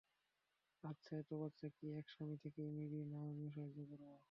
[0.83, 4.11] আচ্ছা, এতো বাচ্চা কি এক স্বামী থেকেই নিবি না আমিও সাহায্য করব?